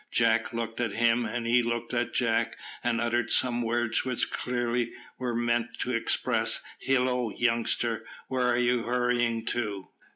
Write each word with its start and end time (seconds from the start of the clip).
Jack 0.09 0.51
looked 0.51 0.81
at 0.81 0.93
him, 0.93 1.25
and 1.27 1.45
he 1.45 1.61
looked 1.61 1.93
at 1.93 2.11
Jack, 2.11 2.57
and 2.83 2.99
uttered 2.99 3.29
some 3.29 3.61
words 3.61 4.03
which 4.03 4.31
clearly 4.31 4.93
were 5.19 5.35
meant 5.35 5.77
to 5.77 5.91
express, 5.93 6.63
"Hillo, 6.79 7.29
youngster, 7.29 8.03
where 8.27 8.47
are 8.47 8.57
you 8.57 8.81
hurrying 8.81 9.45
to?" 9.45 9.89